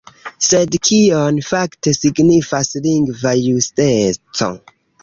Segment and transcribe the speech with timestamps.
[0.45, 4.55] Sed kion fakte signifas lingva justeco?